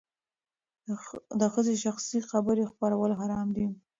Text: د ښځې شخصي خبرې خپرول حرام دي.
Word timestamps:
د 1.39 1.41
ښځې 1.53 1.73
شخصي 1.83 2.19
خبرې 2.29 2.63
خپرول 2.71 3.11
حرام 3.19 3.47
دي. 3.55 3.65